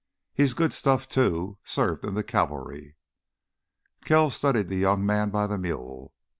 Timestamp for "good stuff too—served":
0.55-2.05